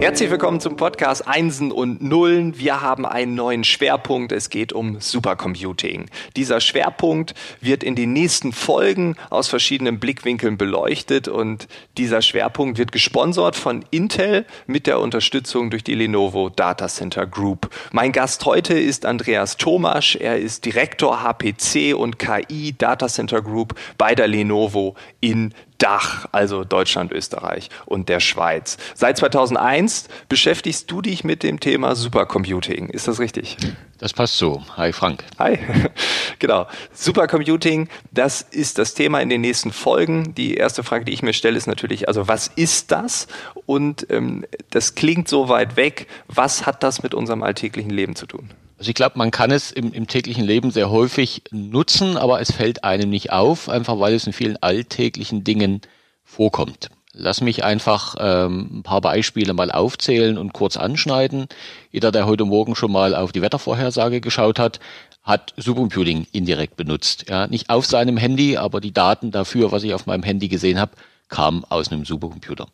Herzlich 0.00 0.30
willkommen 0.30 0.60
zum 0.60 0.76
Podcast 0.76 1.26
Einsen 1.26 1.72
und 1.72 2.00
Nullen. 2.00 2.56
Wir 2.56 2.82
haben 2.82 3.04
einen 3.04 3.34
neuen 3.34 3.64
Schwerpunkt. 3.64 4.30
Es 4.30 4.48
geht 4.48 4.72
um 4.72 5.00
Supercomputing. 5.00 6.08
Dieser 6.36 6.60
Schwerpunkt 6.60 7.34
wird 7.60 7.82
in 7.82 7.96
den 7.96 8.12
nächsten 8.12 8.52
Folgen 8.52 9.16
aus 9.28 9.48
verschiedenen 9.48 9.98
Blickwinkeln 9.98 10.56
beleuchtet 10.56 11.26
und 11.26 11.66
dieser 11.96 12.22
Schwerpunkt 12.22 12.78
wird 12.78 12.92
gesponsert 12.92 13.56
von 13.56 13.84
Intel 13.90 14.46
mit 14.68 14.86
der 14.86 15.00
Unterstützung 15.00 15.68
durch 15.68 15.82
die 15.82 15.96
Lenovo 15.96 16.48
Data 16.48 16.86
Center 16.86 17.26
Group. 17.26 17.68
Mein 17.90 18.12
Gast 18.12 18.44
heute 18.44 18.78
ist 18.78 19.04
Andreas 19.04 19.56
Thomasch. 19.56 20.14
Er 20.14 20.38
ist 20.38 20.64
Direktor 20.64 21.24
HPC 21.24 21.92
und 21.96 22.20
KI 22.20 22.72
Data 22.78 23.08
Center 23.08 23.42
Group 23.42 23.74
bei 23.98 24.14
der 24.14 24.28
Lenovo 24.28 24.94
in 25.20 25.52
Dach, 25.78 26.26
also 26.32 26.64
Deutschland, 26.64 27.12
Österreich 27.12 27.70
und 27.86 28.08
der 28.08 28.18
Schweiz. 28.18 28.78
Seit 28.94 29.16
2001 29.18 30.08
beschäftigst 30.28 30.90
du 30.90 31.00
dich 31.00 31.22
mit 31.22 31.44
dem 31.44 31.60
Thema 31.60 31.94
Supercomputing. 31.94 32.88
Ist 32.88 33.06
das 33.06 33.20
richtig? 33.20 33.56
Das 33.98 34.12
passt 34.12 34.38
so. 34.38 34.62
Hi 34.76 34.92
Frank. 34.92 35.24
Hi. 35.38 35.58
genau. 36.40 36.66
Supercomputing, 36.92 37.88
das 38.10 38.42
ist 38.42 38.78
das 38.78 38.94
Thema 38.94 39.20
in 39.20 39.28
den 39.28 39.40
nächsten 39.40 39.72
Folgen. 39.72 40.34
Die 40.34 40.54
erste 40.54 40.82
Frage, 40.82 41.04
die 41.04 41.12
ich 41.12 41.22
mir 41.22 41.32
stelle, 41.32 41.56
ist 41.56 41.66
natürlich, 41.66 42.08
also 42.08 42.26
was 42.26 42.48
ist 42.48 42.90
das? 42.90 43.28
Und 43.66 44.06
ähm, 44.10 44.44
das 44.70 44.96
klingt 44.96 45.28
so 45.28 45.48
weit 45.48 45.76
weg. 45.76 46.08
Was 46.26 46.66
hat 46.66 46.82
das 46.82 47.04
mit 47.04 47.14
unserem 47.14 47.42
alltäglichen 47.44 47.90
Leben 47.90 48.16
zu 48.16 48.26
tun? 48.26 48.50
Also 48.78 48.90
ich 48.90 48.94
glaube, 48.94 49.18
man 49.18 49.32
kann 49.32 49.50
es 49.50 49.72
im, 49.72 49.92
im, 49.92 50.06
täglichen 50.06 50.44
Leben 50.44 50.70
sehr 50.70 50.88
häufig 50.90 51.42
nutzen, 51.50 52.16
aber 52.16 52.40
es 52.40 52.52
fällt 52.52 52.84
einem 52.84 53.10
nicht 53.10 53.32
auf, 53.32 53.68
einfach 53.68 53.98
weil 53.98 54.14
es 54.14 54.26
in 54.26 54.32
vielen 54.32 54.56
alltäglichen 54.62 55.42
Dingen 55.42 55.80
vorkommt. 56.22 56.88
Lass 57.12 57.40
mich 57.40 57.64
einfach 57.64 58.14
ähm, 58.20 58.78
ein 58.78 58.82
paar 58.84 59.00
Beispiele 59.00 59.52
mal 59.52 59.72
aufzählen 59.72 60.38
und 60.38 60.52
kurz 60.52 60.76
anschneiden. 60.76 61.48
Jeder, 61.90 62.12
der 62.12 62.26
heute 62.26 62.44
Morgen 62.44 62.76
schon 62.76 62.92
mal 62.92 63.16
auf 63.16 63.32
die 63.32 63.42
Wettervorhersage 63.42 64.20
geschaut 64.20 64.60
hat, 64.60 64.78
hat 65.24 65.52
Supercomputing 65.56 66.28
indirekt 66.30 66.76
benutzt. 66.76 67.24
Ja, 67.28 67.48
nicht 67.48 67.70
auf 67.70 67.84
seinem 67.84 68.16
Handy, 68.16 68.56
aber 68.56 68.80
die 68.80 68.92
Daten 68.92 69.32
dafür, 69.32 69.72
was 69.72 69.82
ich 69.82 69.94
auf 69.94 70.06
meinem 70.06 70.22
Handy 70.22 70.46
gesehen 70.46 70.78
habe, 70.78 70.92
kamen 71.28 71.64
aus 71.68 71.90
einem 71.90 72.04
Supercomputer. 72.04 72.68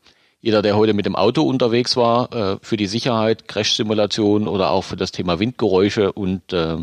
Jeder, 0.44 0.60
der 0.60 0.76
heute 0.76 0.92
mit 0.92 1.06
dem 1.06 1.16
Auto 1.16 1.40
unterwegs 1.40 1.96
war, 1.96 2.30
äh, 2.34 2.58
für 2.60 2.76
die 2.76 2.84
Sicherheit, 2.84 3.48
Crash-Simulation 3.48 4.46
oder 4.46 4.72
auch 4.72 4.84
für 4.84 4.94
das 4.94 5.10
Thema 5.10 5.38
Windgeräusche 5.38 6.12
und 6.12 6.52
äh, 6.52 6.76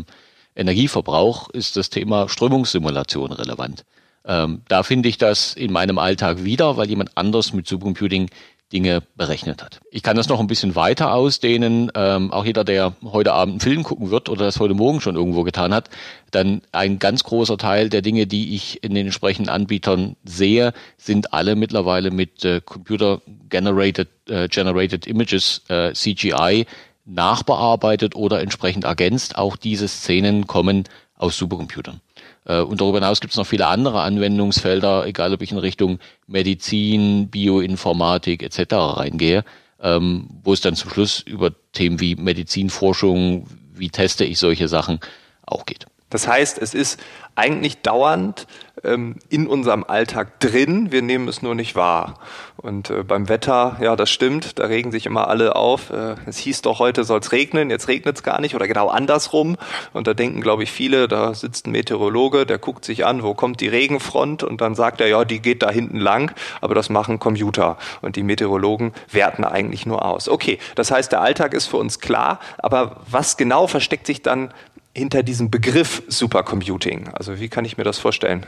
Energieverbrauch 0.56 1.48
ist 1.50 1.76
das 1.76 1.88
Thema 1.88 2.28
Strömungssimulation 2.28 3.30
relevant. 3.30 3.84
Ähm, 4.24 4.62
da 4.66 4.82
finde 4.82 5.08
ich 5.08 5.16
das 5.16 5.54
in 5.54 5.70
meinem 5.70 5.98
Alltag 5.98 6.42
wieder, 6.42 6.76
weil 6.76 6.88
jemand 6.88 7.16
anders 7.16 7.52
mit 7.52 7.68
Supercomputing 7.68 8.30
Dinge 8.72 9.02
berechnet 9.16 9.62
hat. 9.62 9.80
Ich 9.90 10.02
kann 10.02 10.16
das 10.16 10.28
noch 10.28 10.40
ein 10.40 10.46
bisschen 10.46 10.74
weiter 10.74 11.12
ausdehnen. 11.12 11.90
Ähm, 11.94 12.32
auch 12.32 12.44
jeder, 12.44 12.64
der 12.64 12.94
heute 13.04 13.32
Abend 13.32 13.52
einen 13.52 13.60
Film 13.60 13.82
gucken 13.82 14.10
wird 14.10 14.28
oder 14.28 14.46
das 14.46 14.58
heute 14.58 14.74
Morgen 14.74 15.00
schon 15.00 15.16
irgendwo 15.16 15.42
getan 15.42 15.74
hat, 15.74 15.90
dann 16.30 16.62
ein 16.72 16.98
ganz 16.98 17.24
großer 17.24 17.58
Teil 17.58 17.90
der 17.90 18.02
Dinge, 18.02 18.26
die 18.26 18.54
ich 18.54 18.82
in 18.82 18.94
den 18.94 19.06
entsprechenden 19.06 19.50
Anbietern 19.50 20.16
sehe, 20.24 20.72
sind 20.96 21.32
alle 21.32 21.54
mittlerweile 21.54 22.10
mit 22.10 22.44
äh, 22.44 22.60
Computer 22.64 23.20
Generated, 23.48 24.08
äh, 24.28 24.48
Generated 24.48 25.06
Images, 25.06 25.62
äh, 25.68 25.92
CGI, 25.92 26.66
nachbearbeitet 27.04 28.14
oder 28.16 28.40
entsprechend 28.40 28.84
ergänzt. 28.84 29.36
Auch 29.36 29.56
diese 29.56 29.88
Szenen 29.88 30.46
kommen 30.46 30.84
aus 31.16 31.36
Supercomputern. 31.36 32.00
Äh, 32.44 32.60
und 32.60 32.80
darüber 32.80 32.98
hinaus 32.98 33.20
gibt 33.20 33.32
es 33.32 33.36
noch 33.36 33.46
viele 33.46 33.66
andere 33.66 34.02
Anwendungsfelder, 34.02 35.06
egal 35.06 35.32
ob 35.32 35.42
ich 35.42 35.52
in 35.52 35.58
Richtung 35.58 35.98
Medizin, 36.26 37.28
Bioinformatik 37.28 38.42
etc. 38.42 38.74
reingehe, 38.74 39.44
ähm, 39.80 40.28
wo 40.42 40.52
es 40.52 40.60
dann 40.60 40.76
zum 40.76 40.90
Schluss 40.90 41.20
über 41.20 41.52
Themen 41.72 42.00
wie 42.00 42.16
Medizinforschung, 42.16 43.46
wie 43.74 43.90
teste 43.90 44.24
ich 44.24 44.38
solche 44.38 44.68
Sachen 44.68 45.00
auch 45.46 45.66
geht. 45.66 45.86
Das 46.10 46.28
heißt, 46.28 46.58
es 46.58 46.74
ist 46.74 47.00
eigentlich 47.36 47.78
dauernd 47.78 48.46
ähm, 48.84 49.16
in 49.28 49.46
unserem 49.46 49.84
Alltag 49.84 50.40
drin, 50.40 50.92
wir 50.92 51.02
nehmen 51.02 51.28
es 51.28 51.42
nur 51.42 51.54
nicht 51.54 51.74
wahr. 51.76 52.18
Und 52.56 52.90
äh, 52.90 53.02
beim 53.02 53.28
Wetter, 53.28 53.76
ja, 53.80 53.96
das 53.96 54.10
stimmt, 54.10 54.58
da 54.58 54.66
regen 54.66 54.92
sich 54.92 55.06
immer 55.06 55.28
alle 55.28 55.56
auf. 55.56 55.90
Äh, 55.90 56.16
es 56.26 56.38
hieß 56.38 56.62
doch, 56.62 56.78
heute 56.78 57.04
soll 57.04 57.20
es 57.20 57.32
regnen, 57.32 57.70
jetzt 57.70 57.88
regnet 57.88 58.16
es 58.16 58.22
gar 58.22 58.40
nicht 58.40 58.54
oder 58.54 58.68
genau 58.68 58.88
andersrum. 58.88 59.56
Und 59.92 60.06
da 60.06 60.14
denken, 60.14 60.40
glaube 60.40 60.62
ich, 60.62 60.70
viele, 60.70 61.08
da 61.08 61.34
sitzt 61.34 61.66
ein 61.66 61.72
Meteorologe, 61.72 62.46
der 62.46 62.58
guckt 62.58 62.84
sich 62.84 63.04
an, 63.04 63.22
wo 63.22 63.34
kommt 63.34 63.60
die 63.60 63.68
Regenfront 63.68 64.42
und 64.42 64.60
dann 64.60 64.74
sagt 64.74 65.00
er, 65.00 65.08
ja, 65.08 65.24
die 65.24 65.40
geht 65.40 65.62
da 65.62 65.70
hinten 65.70 65.98
lang, 65.98 66.34
aber 66.60 66.74
das 66.74 66.88
machen 66.90 67.18
Computer. 67.18 67.78
Und 68.00 68.16
die 68.16 68.22
Meteorologen 68.22 68.92
werten 69.10 69.44
eigentlich 69.44 69.86
nur 69.86 70.04
aus. 70.04 70.28
Okay, 70.28 70.58
das 70.74 70.90
heißt, 70.90 71.12
der 71.12 71.20
Alltag 71.20 71.54
ist 71.54 71.66
für 71.66 71.78
uns 71.78 72.00
klar, 72.00 72.38
aber 72.58 73.00
was 73.10 73.36
genau 73.36 73.66
versteckt 73.66 74.06
sich 74.06 74.22
dann 74.22 74.52
hinter 74.94 75.22
diesem 75.22 75.50
Begriff 75.50 76.02
Supercomputing? 76.08 77.08
Also 77.08 77.40
wie 77.40 77.48
kann 77.48 77.64
ich 77.64 77.76
mir 77.76 77.84
das 77.84 77.98
vorstellen? 77.98 78.46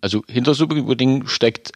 Also 0.00 0.22
hinter 0.28 0.54
Supercomputing 0.54 1.26
steckt 1.26 1.72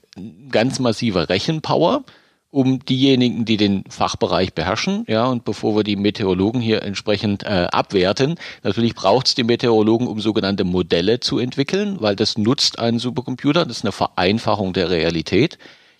ganz 0.51 0.79
massiver 0.79 1.29
Rechenpower, 1.29 2.05
um 2.51 2.85
diejenigen, 2.85 3.45
die 3.45 3.57
den 3.57 3.85
Fachbereich 3.89 4.55
beherrschen. 4.55 5.05
Ja, 5.09 5.27
und 5.27 5.45
bevor 5.45 5.77
wir 5.77 5.85
die 5.85 5.97
Meteorologen 5.97 6.61
hier 6.61 6.83
entsprechend 6.83 7.45
äh, 7.45 7.69
abwerten, 7.71 8.37
natürlich 8.63 8.95
braucht 8.95 9.29
es 9.29 9.35
die 9.35 9.45
Meteorologen, 9.45 10.09
um 10.09 10.21
sogenannte 10.21 10.65
Modelle 10.65 11.21
zu 11.21 11.39
entwickeln, 11.39 11.99
weil 12.01 12.17
das 12.17 12.37
nutzt 12.37 12.79
einen 12.79 12.99
Supercomputer. 12.99 13.65
Das 13.65 13.79
ist 13.79 13.85
eine 13.85 13.93
Vereinfachung 13.93 14.73
der 14.73 14.91
Realität. 14.91 15.59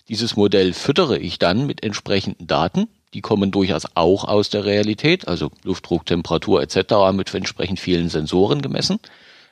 Dieses 0.09 0.35
Modell 0.35 0.73
füttere 0.73 1.17
ich 1.17 1.39
dann 1.39 1.65
mit 1.65 1.83
entsprechenden 1.83 2.47
Daten, 2.47 2.87
die 3.13 3.21
kommen 3.21 3.51
durchaus 3.51 3.85
auch 3.95 4.23
aus 4.23 4.49
der 4.49 4.65
Realität, 4.65 5.27
also 5.27 5.51
Luftdruck, 5.63 6.05
Temperatur 6.05 6.61
etc. 6.61 7.11
mit 7.13 7.33
entsprechend 7.33 7.79
vielen 7.79 8.09
Sensoren 8.09 8.61
gemessen. 8.61 8.99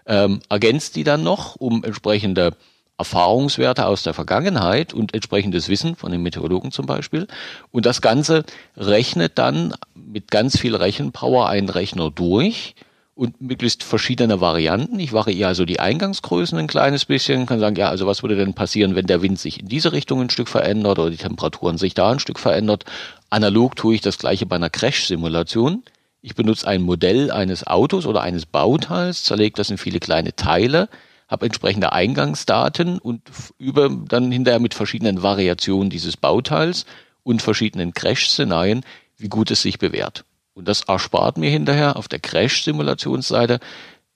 Ähm, 0.05 0.41
ergänzt 0.49 0.95
die 0.95 1.03
dann 1.03 1.23
noch 1.23 1.55
um 1.55 1.83
entsprechende 1.83 2.55
Erfahrungswerte 2.97 3.85
aus 3.85 4.03
der 4.03 4.13
Vergangenheit 4.13 4.93
und 4.93 5.13
entsprechendes 5.13 5.69
Wissen 5.69 5.95
von 5.95 6.11
den 6.11 6.21
Meteorologen 6.21 6.71
zum 6.71 6.85
Beispiel. 6.85 7.27
Und 7.71 7.85
das 7.85 8.01
Ganze 8.01 8.43
rechnet 8.75 9.37
dann 9.37 9.73
mit 9.95 10.31
ganz 10.31 10.59
viel 10.59 10.75
Rechenpower 10.75 11.47
einen 11.47 11.69
Rechner 11.69 12.11
durch 12.11 12.75
und 13.19 13.41
möglichst 13.41 13.83
verschiedene 13.83 14.39
Varianten. 14.39 14.97
Ich 14.97 15.11
variiere 15.11 15.49
also 15.49 15.65
die 15.65 15.81
Eingangsgrößen 15.81 16.57
ein 16.57 16.67
kleines 16.67 17.03
bisschen, 17.03 17.47
kann 17.47 17.59
sagen, 17.59 17.75
ja, 17.75 17.89
also 17.89 18.07
was 18.07 18.23
würde 18.23 18.37
denn 18.37 18.53
passieren, 18.53 18.95
wenn 18.95 19.07
der 19.07 19.21
Wind 19.21 19.37
sich 19.37 19.59
in 19.59 19.67
diese 19.67 19.91
Richtung 19.91 20.21
ein 20.21 20.29
Stück 20.29 20.47
verändert 20.47 20.99
oder 20.99 21.09
die 21.09 21.17
Temperaturen 21.17 21.77
sich 21.77 21.93
da 21.93 22.11
ein 22.11 22.19
Stück 22.19 22.39
verändert. 22.39 22.85
Analog 23.29 23.75
tue 23.75 23.95
ich 23.95 23.99
das 23.99 24.19
gleiche 24.19 24.45
bei 24.45 24.55
einer 24.55 24.69
Crash-Simulation. 24.69 25.83
Ich 26.21 26.35
benutze 26.35 26.65
ein 26.65 26.81
Modell 26.81 27.29
eines 27.29 27.67
Autos 27.67 28.05
oder 28.05 28.21
eines 28.21 28.45
Bauteils, 28.45 29.23
zerlege 29.25 29.55
das 29.57 29.69
in 29.69 29.77
viele 29.77 29.99
kleine 29.99 30.33
Teile, 30.37 30.87
habe 31.27 31.45
entsprechende 31.45 31.91
Eingangsdaten 31.91 32.99
und 32.99 33.21
über 33.57 33.89
dann 33.89 34.31
hinterher 34.31 34.61
mit 34.61 34.73
verschiedenen 34.73 35.21
Variationen 35.21 35.89
dieses 35.89 36.15
Bauteils 36.15 36.85
und 37.23 37.41
verschiedenen 37.41 37.93
Crash-Szenarien, 37.93 38.85
wie 39.17 39.27
gut 39.27 39.51
es 39.51 39.61
sich 39.61 39.77
bewährt. 39.77 40.23
Und 40.59 40.67
das 40.67 40.81
erspart 40.81 41.37
mir 41.37 41.49
hinterher 41.49 41.95
auf 41.95 42.09
der 42.09 42.19
Crash-Simulationsseite 42.19 43.61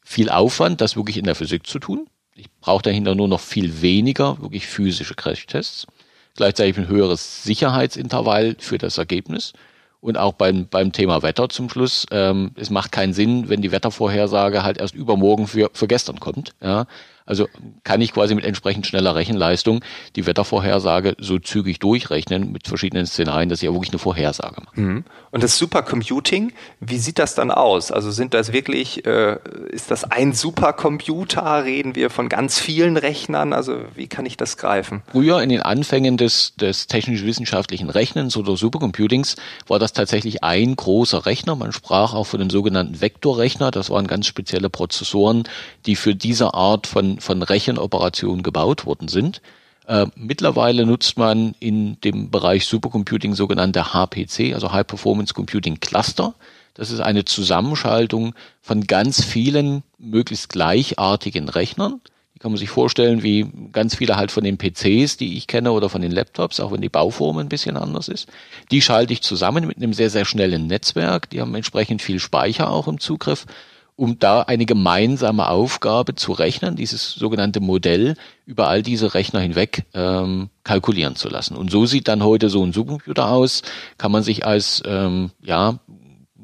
viel 0.04 0.30
Aufwand, 0.30 0.82
das 0.82 0.98
wirklich 0.98 1.18
in 1.18 1.24
der 1.24 1.36
Physik 1.36 1.66
zu 1.66 1.80
tun. 1.80 2.08
Ich 2.36 2.52
brauche 2.60 2.82
dahinter 2.82 3.16
nur 3.16 3.30
noch 3.30 3.40
viel 3.40 3.82
weniger 3.82 4.42
wirklich 4.42 4.68
physische 4.68 5.16
Crash-Tests. 5.16 5.88
Gleichzeitig 6.36 6.78
ein 6.78 6.90
höheres 6.90 7.44
Sicherheitsintervall 7.44 8.58
für 8.60 8.78
das 8.78 8.98
Ergebnis. 8.98 9.54
Und 10.02 10.18
auch 10.18 10.34
beim, 10.34 10.68
beim 10.68 10.92
Thema 10.92 11.22
Wetter 11.22 11.48
zum 11.48 11.70
Schluss, 11.70 12.06
ähm, 12.12 12.52
es 12.56 12.70
macht 12.70 12.92
keinen 12.92 13.14
Sinn, 13.14 13.48
wenn 13.48 13.62
die 13.62 13.72
Wettervorhersage 13.72 14.64
halt 14.64 14.80
erst 14.80 14.96
übermorgen 14.96 15.48
für, 15.48 15.70
für 15.72 15.88
gestern 15.88 16.20
kommt. 16.20 16.56
Ja? 16.62 16.88
Also 17.26 17.48
kann 17.84 18.02
ich 18.02 18.14
quasi 18.14 18.36
mit 18.36 18.46
entsprechend 18.46 18.88
schneller 18.88 19.16
Rechenleistung 19.16 19.84
die 20.16 20.26
Wettervorhersage 20.26 21.16
so 21.20 21.40
zügig 21.40 21.80
durchrechnen 21.80 22.52
mit 22.52 22.68
verschiedenen 22.68 23.06
Szenarien, 23.06 23.50
dass 23.50 23.60
ich 23.60 23.68
ja 23.68 23.74
wirklich 23.74 23.92
eine 23.92 24.00
Vorhersage 24.00 24.62
mache. 24.62 24.80
Mhm. 24.80 25.04
Und 25.32 25.44
das 25.44 25.58
Supercomputing, 25.58 26.54
wie 26.80 26.98
sieht 26.98 27.20
das 27.20 27.36
dann 27.36 27.50
aus? 27.50 27.92
Also 27.92 28.12
sind 28.12 28.34
das 28.34 28.54
wirklich, 28.54 29.06
äh, 29.06 29.38
ist 29.70 29.90
das 29.90 30.04
ein 30.04 30.34
Supercomputer? 30.34 31.64
Reden 31.64 31.96
wir 31.96 32.10
von 32.10 32.30
ganz 32.30 32.60
vielen 32.60 32.98
Rechnern? 32.98 33.54
Also 33.54 33.80
wie 33.96 34.08
kann 34.08 34.26
ich 34.26 34.38
das 34.38 34.58
greifen? 34.58 35.02
Früher 35.12 35.42
in 35.42 35.50
den 35.50 35.62
Anfängen 35.62 36.18
des, 36.18 36.56
des 36.56 36.88
technisch-wissenschaftlichen 36.88 37.90
Rechnens 37.90 38.38
oder 38.38 38.58
Supercomputings 38.58 39.36
war 39.68 39.80
das 39.80 39.94
tatsächlich 39.94 40.44
ein 40.44 40.76
großer 40.76 41.26
Rechner. 41.26 41.56
Man 41.56 41.72
sprach 41.72 42.14
auch 42.14 42.26
von 42.26 42.40
dem 42.40 42.50
sogenannten 42.50 43.02
Vektorrechner. 43.02 43.72
Das 43.72 43.90
waren 43.90 44.08
ganz 44.08 44.28
spezielle 44.28 44.70
Prozessoren, 44.70 45.44
die 45.86 45.96
für 45.96 46.16
diese 46.16 46.54
Art 46.54 46.86
von 46.88 47.13
von, 47.20 47.42
Rechenoperationen 47.42 48.44
gebaut 48.44 48.86
worden 48.86 49.08
sind. 49.08 49.42
Äh, 49.88 50.08
mittlerweile 50.16 50.86
nutzt 50.86 51.18
man 51.18 51.56
in 51.60 52.00
dem 52.02 52.32
Bereich 52.32 52.66
Supercomputing 52.66 53.36
sogenannte 53.36 53.94
HPC, 53.94 54.54
also 54.54 54.72
High 54.72 54.88
Performance 54.88 55.34
Computing 55.34 55.80
Cluster. 55.80 56.36
Das 56.74 56.90
ist 56.90 57.02
eine 57.02 57.26
Zusammenschaltung 57.26 58.34
von 58.62 58.88
ganz 58.88 59.24
vielen 59.24 59.84
möglichst 60.00 60.50
gleichartigen 60.50 61.50
Rechnern 61.50 62.02
kann 62.44 62.52
man 62.52 62.60
sich 62.60 62.72
vorstellen, 62.72 63.24
wie 63.24 63.50
ganz 63.72 63.96
viele 63.96 64.18
halt 64.18 64.30
von 64.30 64.44
den 64.44 64.58
PCs, 64.58 65.16
die 65.16 65.38
ich 65.38 65.48
kenne, 65.48 65.72
oder 65.72 65.88
von 65.88 66.02
den 66.02 66.12
Laptops, 66.12 66.60
auch 66.60 66.74
wenn 66.74 66.82
die 66.82 66.90
Bauform 66.90 67.38
ein 67.38 67.48
bisschen 67.48 67.78
anders 67.78 68.10
ist. 68.10 68.28
Die 68.70 68.82
schalte 68.82 69.14
ich 69.14 69.22
zusammen 69.22 69.66
mit 69.66 69.78
einem 69.78 69.94
sehr, 69.94 70.10
sehr 70.10 70.26
schnellen 70.26 70.68
Netzwerk. 70.68 71.30
Die 71.30 71.40
haben 71.40 71.56
entsprechend 71.56 72.02
viel 72.02 72.20
Speicher 72.20 72.70
auch 72.70 72.90
im 72.90 73.00
Zugriff 73.00 73.46
um 73.96 74.18
da 74.20 74.42
eine 74.42 74.66
gemeinsame 74.66 75.48
Aufgabe 75.50 76.16
zu 76.16 76.32
rechnen, 76.32 76.76
dieses 76.76 77.14
sogenannte 77.14 77.60
Modell 77.60 78.16
über 78.46 78.68
all 78.68 78.82
diese 78.82 79.14
Rechner 79.14 79.40
hinweg 79.40 79.86
ähm, 79.94 80.50
kalkulieren 80.64 81.16
zu 81.16 81.30
lassen. 81.30 81.56
Und 81.56 81.72
so 81.72 81.86
sieht 81.86 82.08
dann 82.08 82.24
heute 82.24 82.50
so 82.50 82.64
ein 82.64 82.74
Supercomputer 82.74 83.30
aus, 83.30 83.62
kann 83.98 84.12
man 84.12 84.24
sich 84.24 84.46
als, 84.46 84.82
ähm, 84.86 85.32
ja, 85.42 85.80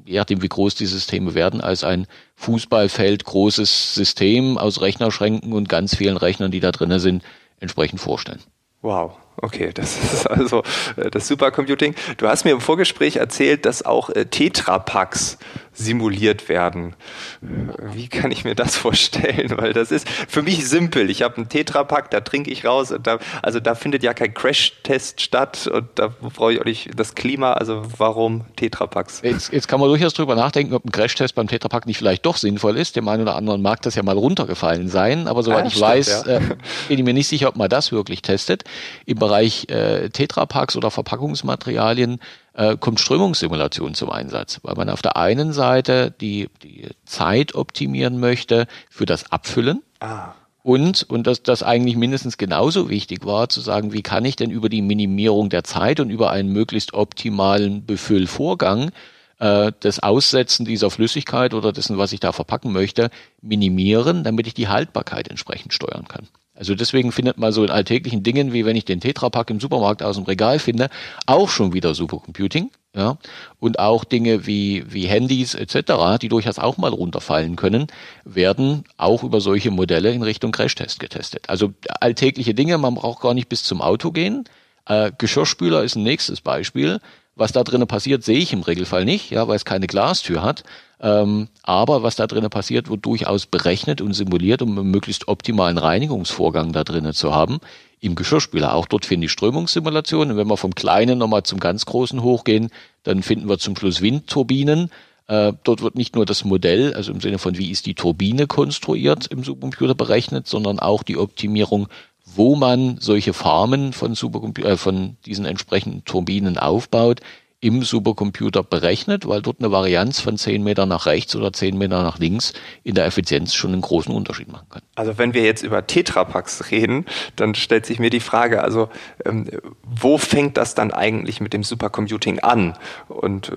je 0.05 0.17
nachdem 0.17 0.41
wie 0.41 0.49
groß 0.49 0.75
die 0.75 0.85
Systeme 0.85 1.33
werden, 1.33 1.61
als 1.61 1.83
ein 1.83 2.07
Fußballfeld 2.35 3.25
großes 3.25 3.95
System 3.95 4.57
aus 4.57 4.81
Rechnerschränken 4.81 5.53
und 5.53 5.69
ganz 5.69 5.95
vielen 5.95 6.17
Rechnern, 6.17 6.51
die 6.51 6.59
da 6.59 6.71
drinnen 6.71 6.99
sind, 6.99 7.23
entsprechend 7.59 7.99
vorstellen. 7.99 8.41
Wow. 8.81 9.17
Okay, 9.41 9.71
das 9.73 9.97
ist 10.13 10.29
also 10.29 10.63
äh, 10.97 11.09
das 11.09 11.27
Supercomputing. 11.27 11.95
Du 12.17 12.27
hast 12.27 12.43
mir 12.43 12.51
im 12.51 12.61
Vorgespräch 12.61 13.17
erzählt, 13.17 13.65
dass 13.65 13.85
auch 13.85 14.09
äh, 14.09 14.25
Tetrapacks 14.25 15.37
simuliert 15.73 16.49
werden. 16.49 16.95
Wie 17.41 18.07
kann 18.07 18.31
ich 18.31 18.43
mir 18.43 18.55
das 18.55 18.75
vorstellen? 18.75 19.57
Weil 19.57 19.73
das 19.73 19.91
ist 19.91 20.07
für 20.09 20.41
mich 20.41 20.67
simpel. 20.67 21.09
Ich 21.09 21.21
habe 21.21 21.37
einen 21.37 21.49
Tetrapack, 21.49 22.11
da 22.11 22.21
trinke 22.21 22.51
ich 22.51 22.65
raus. 22.65 22.93
Da, 23.01 23.19
also 23.41 23.59
da 23.59 23.75
findet 23.75 24.03
ja 24.03 24.13
kein 24.13 24.33
Crash-Test 24.33 25.21
statt 25.21 25.67
und 25.67 25.87
da 25.95 26.07
brauche 26.07 26.53
ich 26.53 26.61
auch 26.61 26.65
nicht 26.65 26.91
das 26.95 27.15
Klima. 27.15 27.53
Also 27.53 27.83
warum 27.97 28.45
Tetrapacks? 28.55 29.21
Jetzt, 29.23 29.53
jetzt 29.53 29.67
kann 29.67 29.79
man 29.79 29.89
durchaus 29.89 30.13
drüber 30.13 30.35
nachdenken, 30.35 30.73
ob 30.73 30.85
ein 30.85 30.91
Crash-Test 30.91 31.35
beim 31.35 31.47
Tetrapack 31.47 31.85
nicht 31.85 31.97
vielleicht 31.97 32.25
doch 32.25 32.37
sinnvoll 32.37 32.77
ist. 32.77 32.95
Dem 32.95 33.07
einen 33.07 33.23
oder 33.23 33.35
anderen 33.35 33.61
mag 33.61 33.81
das 33.81 33.95
ja 33.95 34.03
mal 34.03 34.17
runtergefallen 34.17 34.89
sein. 34.89 35.27
Aber 35.27 35.43
soweit 35.43 35.63
ah, 35.63 35.67
ich 35.67 35.73
stimmt, 35.73 35.87
weiß, 35.87 36.23
ja. 36.25 36.37
äh, 36.37 36.41
bin 36.87 36.99
ich 36.99 37.03
mir 37.03 37.13
nicht 37.13 37.27
sicher, 37.27 37.49
ob 37.49 37.55
man 37.55 37.69
das 37.69 37.91
wirklich 37.91 38.21
testet. 38.21 38.63
Im 39.05 39.17
Bereich 39.17 39.67
äh, 39.69 40.09
Tetrapacks 40.09 40.75
oder 40.75 40.91
Verpackungsmaterialien 40.91 42.19
äh, 42.59 42.75
kommt 42.77 42.99
Strömungssimulation 42.99 43.93
zum 43.93 44.09
Einsatz, 44.11 44.59
weil 44.63 44.75
man 44.75 44.89
auf 44.89 45.01
der 45.01 45.15
einen 45.15 45.53
Seite 45.53 46.13
die, 46.19 46.49
die 46.61 46.89
Zeit 47.05 47.55
optimieren 47.55 48.19
möchte 48.19 48.67
für 48.89 49.05
das 49.05 49.31
Abfüllen. 49.31 49.81
Ah. 50.01 50.33
Und, 50.61 51.03
und 51.03 51.25
das, 51.25 51.41
das 51.41 51.63
eigentlich 51.63 51.95
mindestens 51.95 52.37
genauso 52.37 52.89
wichtig 52.89 53.25
war, 53.25 53.47
zu 53.47 53.61
sagen, 53.61 53.93
wie 53.93 54.01
kann 54.01 54.25
ich 54.25 54.35
denn 54.35 54.51
über 54.51 54.67
die 54.67 54.81
Minimierung 54.81 55.49
der 55.49 55.63
Zeit 55.63 56.01
und 56.01 56.09
über 56.09 56.31
einen 56.31 56.51
möglichst 56.51 56.93
optimalen 56.93 57.85
Befüllvorgang 57.85 58.91
äh, 59.39 59.71
das 59.79 59.99
Aussetzen 59.99 60.65
dieser 60.65 60.89
Flüssigkeit 60.89 61.53
oder 61.53 61.71
dessen, 61.71 61.97
was 61.97 62.11
ich 62.11 62.19
da 62.19 62.33
verpacken 62.33 62.73
möchte, 62.73 63.09
minimieren, 63.41 64.25
damit 64.25 64.47
ich 64.47 64.53
die 64.53 64.67
Haltbarkeit 64.67 65.29
entsprechend 65.29 65.73
steuern 65.73 66.09
kann. 66.09 66.27
Also 66.59 66.75
deswegen 66.75 67.13
findet 67.13 67.37
man 67.37 67.53
so 67.53 67.63
in 67.63 67.71
alltäglichen 67.71 68.21
Dingen, 68.21 68.51
wie 68.51 68.65
wenn 68.65 68.75
ich 68.75 68.83
den 68.83 68.99
Tetrapack 68.99 69.49
im 69.49 69.61
Supermarkt 69.61 70.03
aus 70.03 70.17
dem 70.17 70.25
Regal 70.25 70.59
finde, 70.59 70.89
auch 71.25 71.47
schon 71.47 71.73
wieder 71.73 71.95
Supercomputing. 71.95 72.69
Ja, 72.95 73.17
und 73.59 73.77
auch 73.77 74.03
Dinge 74.03 74.47
wie, 74.47 74.83
wie 74.91 75.05
Handys 75.05 75.53
etc., 75.53 76.17
die 76.19 76.27
durchaus 76.27 76.57
auch 76.57 76.77
mal 76.77 76.89
runterfallen 76.91 77.55
können, 77.55 77.85
werden 78.25 78.83
auch 78.97 79.23
über 79.23 79.41
solche 79.41 79.69
Modelle 79.69 80.11
in 80.11 80.23
Richtung 80.23 80.51
Crashtest 80.51 80.99
getestet. 80.99 81.47
Also 81.49 81.71
alltägliche 82.01 82.55
Dinge, 82.55 82.79
man 82.79 82.95
braucht 82.95 83.21
gar 83.21 83.35
nicht 83.35 83.47
bis 83.47 83.63
zum 83.63 83.81
Auto 83.81 84.11
gehen. 84.11 84.43
Äh, 84.87 85.11
Geschirrspüler 85.15 85.83
ist 85.83 85.95
ein 85.95 86.03
nächstes 86.03 86.41
Beispiel. 86.41 86.99
Was 87.39 87.53
da 87.53 87.63
drinnen 87.63 87.87
passiert, 87.87 88.21
sehe 88.21 88.37
ich 88.37 88.51
im 88.51 88.63
Regelfall 88.63 89.05
nicht, 89.05 89.29
ja, 89.29 89.47
weil 89.47 89.55
es 89.55 89.63
keine 89.63 89.87
Glastür 89.87 90.43
hat. 90.43 90.63
Ähm, 90.99 91.47
aber 91.63 92.03
was 92.03 92.17
da 92.17 92.27
drinnen 92.27 92.49
passiert, 92.49 92.89
wird 92.89 93.05
durchaus 93.05 93.45
berechnet 93.45 94.01
und 94.01 94.11
simuliert, 94.11 94.61
um 94.61 94.77
einen 94.77 94.91
möglichst 94.91 95.29
optimalen 95.29 95.77
Reinigungsvorgang 95.77 96.73
da 96.73 96.83
drinnen 96.83 97.13
zu 97.13 97.33
haben. 97.33 97.59
Im 98.01 98.15
Geschirrspüler 98.15 98.73
auch 98.75 98.87
dort 98.87 99.05
finden 99.05 99.21
die 99.21 99.29
Strömungssimulationen. 99.29 100.33
Und 100.33 100.37
wenn 100.37 100.49
wir 100.49 100.57
vom 100.57 100.75
Kleinen 100.75 101.17
nochmal 101.17 101.43
zum 101.43 101.61
ganz 101.61 101.85
Großen 101.85 102.21
hochgehen, 102.21 102.71
dann 103.03 103.23
finden 103.23 103.47
wir 103.47 103.57
zum 103.57 103.77
Schluss 103.77 104.01
Windturbinen. 104.01 104.91
Äh, 105.27 105.53
dort 105.63 105.81
wird 105.81 105.95
nicht 105.95 106.15
nur 106.15 106.25
das 106.25 106.43
Modell, 106.43 106.93
also 106.93 107.13
im 107.13 107.21
Sinne 107.21 107.37
von 107.37 107.57
wie 107.57 107.71
ist 107.71 107.85
die 107.85 107.93
Turbine 107.93 108.47
konstruiert 108.47 109.27
im 109.27 109.45
Supercomputer 109.45 109.95
berechnet, 109.95 110.47
sondern 110.47 110.79
auch 110.79 111.03
die 111.03 111.17
Optimierung 111.17 111.87
wo 112.35 112.55
man 112.55 112.97
solche 112.99 113.33
Farmen 113.33 113.93
von, 113.93 114.15
Supercomputer, 114.15 114.69
äh, 114.69 114.77
von 114.77 115.17
diesen 115.25 115.45
entsprechenden 115.45 116.05
Turbinen 116.05 116.57
aufbaut, 116.57 117.21
im 117.61 117.83
Supercomputer 117.83 118.63
berechnet, 118.63 119.27
weil 119.27 119.41
dort 119.41 119.59
eine 119.59 119.71
Varianz 119.71 120.21
von 120.21 120.37
10 120.37 120.63
Meter 120.63 120.85
nach 120.85 121.05
rechts 121.05 121.35
oder 121.35 121.51
10 121.51 121.77
Meter 121.77 122.03
nach 122.03 122.17
links 122.17 122.53
in 122.83 122.95
der 122.95 123.05
Effizienz 123.05 123.53
schon 123.53 123.73
einen 123.73 123.81
großen 123.81 124.13
Unterschied 124.15 124.49
machen 124.49 124.67
kann. 124.69 124.81
Also 124.95 125.17
wenn 125.17 125.33
wir 125.33 125.43
jetzt 125.43 125.63
über 125.63 125.85
Tetrapacks 125.85 126.71
reden, 126.71 127.05
dann 127.35 127.55
stellt 127.55 127.85
sich 127.85 127.99
mir 127.99 128.09
die 128.09 128.21
Frage, 128.21 128.63
also 128.63 128.87
ähm, 129.25 129.49
wo 129.83 130.17
fängt 130.17 130.55
das 130.55 130.73
dann 130.73 130.91
eigentlich 130.91 131.41
mit 131.41 131.51
dem 131.51 131.63
Supercomputing 131.63 132.39
an? 132.39 132.77
Und 133.09 133.49
äh, 133.49 133.55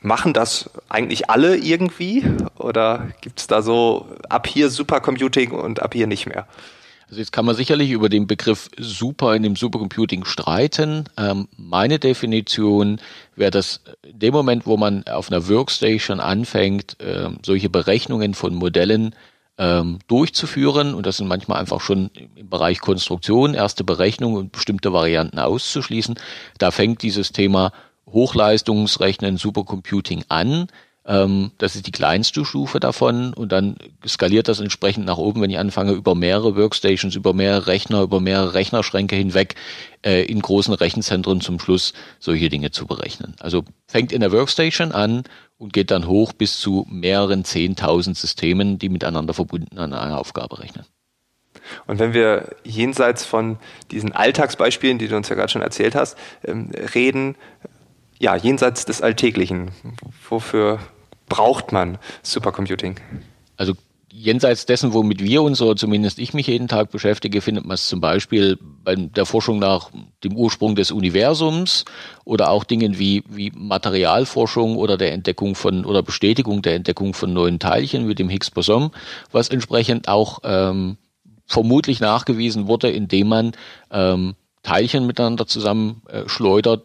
machen 0.00 0.32
das 0.32 0.70
eigentlich 0.88 1.30
alle 1.30 1.56
irgendwie? 1.56 2.24
Oder 2.58 3.08
gibt 3.22 3.40
es 3.40 3.48
da 3.48 3.62
so 3.62 4.06
ab 4.28 4.46
hier 4.46 4.70
Supercomputing 4.70 5.50
und 5.50 5.82
ab 5.82 5.94
hier 5.94 6.06
nicht 6.06 6.26
mehr? 6.26 6.46
Also 7.14 7.20
jetzt 7.20 7.30
kann 7.30 7.44
man 7.44 7.54
sicherlich 7.54 7.92
über 7.92 8.08
den 8.08 8.26
Begriff 8.26 8.68
Super 8.76 9.36
in 9.36 9.44
dem 9.44 9.54
Supercomputing 9.54 10.24
streiten. 10.24 11.04
Ähm, 11.16 11.46
meine 11.56 12.00
Definition 12.00 13.00
wäre 13.36 13.52
das 13.52 13.82
in 14.02 14.18
dem 14.18 14.34
Moment, 14.34 14.66
wo 14.66 14.76
man 14.76 15.06
auf 15.06 15.30
einer 15.30 15.48
Workstation 15.48 16.18
anfängt, 16.18 17.00
äh, 17.00 17.28
solche 17.46 17.70
Berechnungen 17.70 18.34
von 18.34 18.56
Modellen 18.56 19.14
ähm, 19.58 20.00
durchzuführen 20.08 20.92
und 20.92 21.06
das 21.06 21.18
sind 21.18 21.28
manchmal 21.28 21.60
einfach 21.60 21.80
schon 21.80 22.10
im 22.34 22.50
Bereich 22.50 22.80
Konstruktion 22.80 23.54
erste 23.54 23.84
Berechnungen 23.84 24.36
und 24.36 24.50
bestimmte 24.50 24.92
Varianten 24.92 25.38
auszuschließen. 25.38 26.16
Da 26.58 26.72
fängt 26.72 27.02
dieses 27.02 27.30
Thema 27.30 27.70
Hochleistungsrechnen, 28.08 29.36
Supercomputing 29.36 30.24
an. 30.30 30.66
Ähm, 31.06 31.50
das 31.58 31.76
ist 31.76 31.86
die 31.86 31.92
kleinste 31.92 32.44
Stufe 32.44 32.80
davon 32.80 33.34
und 33.34 33.52
dann 33.52 33.76
skaliert 34.06 34.48
das 34.48 34.60
entsprechend 34.60 35.04
nach 35.04 35.18
oben, 35.18 35.42
wenn 35.42 35.50
ich 35.50 35.58
anfange, 35.58 35.92
über 35.92 36.14
mehrere 36.14 36.56
Workstations, 36.56 37.14
über 37.14 37.34
mehrere 37.34 37.66
Rechner, 37.66 38.02
über 38.02 38.20
mehrere 38.20 38.54
Rechnerschränke 38.54 39.14
hinweg 39.14 39.54
äh, 40.04 40.24
in 40.24 40.40
großen 40.40 40.72
Rechenzentren 40.72 41.40
zum 41.42 41.60
Schluss 41.60 41.92
solche 42.18 42.48
Dinge 42.48 42.70
zu 42.70 42.86
berechnen. 42.86 43.34
Also 43.40 43.64
fängt 43.86 44.12
in 44.12 44.20
der 44.20 44.32
Workstation 44.32 44.92
an 44.92 45.24
und 45.58 45.72
geht 45.74 45.90
dann 45.90 46.06
hoch 46.06 46.32
bis 46.32 46.58
zu 46.58 46.86
mehreren 46.90 47.44
zehntausend 47.44 48.16
Systemen, 48.16 48.78
die 48.78 48.88
miteinander 48.88 49.34
verbunden 49.34 49.78
an 49.78 49.92
einer 49.92 50.18
Aufgabe 50.18 50.58
rechnen. 50.58 50.86
Und 51.86 51.98
wenn 51.98 52.12
wir 52.14 52.56
jenseits 52.64 53.24
von 53.24 53.58
diesen 53.90 54.12
Alltagsbeispielen, 54.12 54.98
die 54.98 55.08
du 55.08 55.16
uns 55.16 55.28
ja 55.28 55.36
gerade 55.36 55.52
schon 55.52 55.62
erzählt 55.62 55.94
hast, 55.94 56.16
ähm, 56.44 56.70
reden, 56.94 57.36
ja, 58.18 58.36
jenseits 58.36 58.84
des 58.84 59.02
Alltäglichen, 59.02 59.70
wofür 60.28 60.78
braucht 61.28 61.72
man 61.72 61.98
Supercomputing? 62.22 62.96
Also 63.56 63.74
jenseits 64.16 64.64
dessen, 64.64 64.92
womit 64.92 65.20
wir 65.22 65.42
uns 65.42 65.60
oder 65.60 65.74
zumindest 65.74 66.20
ich 66.20 66.34
mich 66.34 66.46
jeden 66.46 66.68
Tag 66.68 66.92
beschäftige, 66.92 67.40
findet 67.40 67.64
man 67.64 67.74
es 67.74 67.88
zum 67.88 68.00
Beispiel 68.00 68.56
bei 68.60 68.94
der 68.94 69.26
Forschung 69.26 69.58
nach 69.58 69.90
dem 70.22 70.36
Ursprung 70.36 70.76
des 70.76 70.92
Universums 70.92 71.84
oder 72.24 72.50
auch 72.50 72.62
Dingen 72.62 72.98
wie, 72.98 73.24
wie 73.28 73.50
Materialforschung 73.50 74.76
oder 74.76 74.96
der 74.96 75.12
Entdeckung 75.12 75.56
von 75.56 75.84
oder 75.84 76.02
Bestätigung 76.02 76.62
der 76.62 76.76
Entdeckung 76.76 77.12
von 77.12 77.32
neuen 77.32 77.58
Teilchen 77.58 78.06
mit 78.06 78.20
dem 78.20 78.28
Higgs-Boson, 78.28 78.92
was 79.32 79.48
entsprechend 79.48 80.06
auch 80.06 80.38
ähm, 80.44 80.96
vermutlich 81.46 81.98
nachgewiesen 81.98 82.68
wurde, 82.68 82.90
indem 82.90 83.28
man 83.28 83.52
ähm, 83.90 84.36
Teilchen 84.64 85.06
miteinander 85.06 85.46
zusammen 85.46 86.02
äh, 86.08 86.24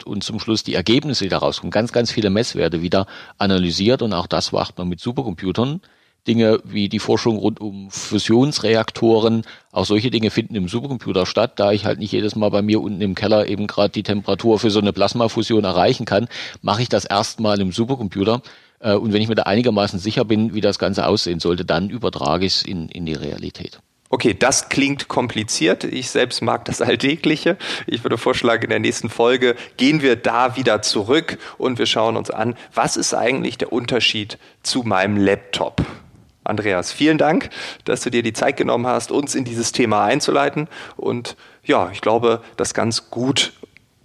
und 0.05 0.23
zum 0.23 0.39
Schluss 0.39 0.63
die 0.63 0.75
Ergebnisse, 0.75 1.23
die 1.23 1.29
daraus 1.29 1.61
kommen, 1.61 1.71
ganz, 1.71 1.91
ganz 1.91 2.11
viele 2.11 2.29
Messwerte 2.29 2.83
wieder 2.83 3.07
analysiert 3.39 4.03
und 4.03 4.13
auch 4.13 4.27
das 4.27 4.51
macht 4.51 4.77
man 4.77 4.87
mit 4.87 4.99
Supercomputern. 4.99 5.81
Dinge 6.27 6.59
wie 6.65 6.89
die 6.89 6.99
Forschung 6.99 7.37
rund 7.37 7.61
um 7.61 7.89
Fusionsreaktoren, 7.89 9.43
auch 9.71 9.85
solche 9.85 10.11
Dinge 10.11 10.29
finden 10.29 10.55
im 10.55 10.67
Supercomputer 10.67 11.25
statt, 11.25 11.53
da 11.55 11.71
ich 11.71 11.85
halt 11.85 11.99
nicht 11.99 12.11
jedes 12.11 12.35
Mal 12.35 12.49
bei 12.49 12.61
mir 12.61 12.81
unten 12.81 13.01
im 13.01 13.15
Keller 13.15 13.47
eben 13.47 13.65
gerade 13.65 13.91
die 13.91 14.03
Temperatur 14.03 14.59
für 14.59 14.69
so 14.69 14.79
eine 14.79 14.93
Plasmafusion 14.93 15.63
erreichen 15.63 16.05
kann, 16.05 16.27
mache 16.61 16.81
ich 16.81 16.89
das 16.89 17.05
erstmal 17.05 17.59
im 17.61 17.71
Supercomputer. 17.71 18.41
Äh, 18.79 18.95
und 18.95 19.13
wenn 19.13 19.21
ich 19.21 19.29
mir 19.29 19.35
da 19.35 19.43
einigermaßen 19.43 19.97
sicher 19.99 20.25
bin, 20.25 20.53
wie 20.53 20.61
das 20.61 20.79
Ganze 20.79 21.07
aussehen 21.07 21.39
sollte, 21.39 21.63
dann 21.63 21.89
übertrage 21.89 22.45
ich 22.45 22.55
es 22.55 22.61
in, 22.63 22.89
in 22.89 23.05
die 23.05 23.13
Realität. 23.13 23.79
Okay, 24.11 24.33
das 24.33 24.69
klingt 24.69 25.07
kompliziert. 25.07 25.83
Ich 25.83 26.09
selbst 26.09 26.41
mag 26.41 26.65
das 26.65 26.81
Alltägliche. 26.81 27.57
Ich 27.85 28.03
würde 28.03 28.17
vorschlagen, 28.17 28.63
in 28.63 28.69
der 28.71 28.79
nächsten 28.79 29.07
Folge 29.07 29.55
gehen 29.77 30.01
wir 30.01 30.15
da 30.15 30.55
wieder 30.55 30.81
zurück 30.81 31.37
und 31.59 31.77
wir 31.77 31.85
schauen 31.85 32.17
uns 32.17 32.31
an, 32.31 32.55
was 32.73 32.97
ist 32.97 33.13
eigentlich 33.13 33.59
der 33.59 33.71
Unterschied 33.71 34.39
zu 34.63 34.81
meinem 34.81 35.15
Laptop? 35.15 35.85
Andreas, 36.43 36.91
vielen 36.91 37.19
Dank, 37.19 37.51
dass 37.85 38.01
du 38.01 38.09
dir 38.09 38.23
die 38.23 38.33
Zeit 38.33 38.57
genommen 38.57 38.87
hast, 38.87 39.11
uns 39.11 39.35
in 39.35 39.45
dieses 39.45 39.71
Thema 39.71 40.05
einzuleiten. 40.05 40.67
Und 40.97 41.35
ja, 41.63 41.91
ich 41.91 42.01
glaube, 42.01 42.41
das 42.57 42.73
ganz 42.73 43.11
gut 43.11 43.53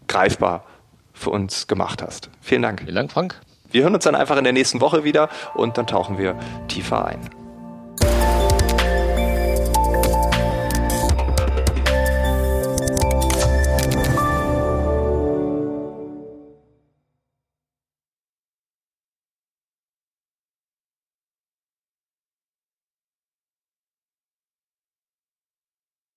greifbar 0.07 0.67
für 1.15 1.31
uns 1.31 1.67
gemacht 1.67 2.03
hast. 2.03 2.29
Vielen 2.43 2.61
Dank. 2.61 2.81
Vielen 2.81 2.95
Dank, 2.95 3.11
Frank. 3.11 3.41
Wir 3.71 3.85
hören 3.85 3.95
uns 3.95 4.05
dann 4.05 4.15
einfach 4.15 4.37
in 4.37 4.45
der 4.45 4.53
nächsten 4.53 4.83
Woche 4.83 5.05
wieder 5.05 5.31
und 5.55 5.79
dann 5.79 5.87
tauchen 5.87 6.19
wir 6.19 6.39
tiefer 6.69 7.07
ein. 7.07 7.44